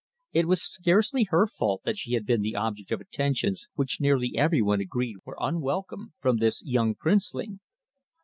It 0.33 0.47
was 0.47 0.63
scarcely 0.63 1.25
her 1.25 1.45
fault 1.45 1.83
that 1.85 1.95
she 1.95 2.13
had 2.13 2.25
been 2.25 2.41
the 2.41 2.55
object 2.55 2.91
of 2.91 3.01
attentions 3.01 3.67
which 3.75 4.01
nearly 4.01 4.35
every 4.35 4.59
one 4.63 4.81
agreed 4.81 5.17
were 5.25 5.37
unwelcome, 5.39 6.13
from 6.19 6.37
this 6.37 6.63
young 6.65 6.95
princeling. 6.95 7.59